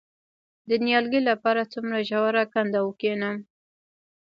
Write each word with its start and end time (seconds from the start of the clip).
د 0.69 0.71
نیالګي 0.85 1.21
لپاره 1.29 1.69
څومره 1.73 1.99
ژوره 2.09 2.43
کنده 2.53 2.79
وکینم؟ 2.83 3.37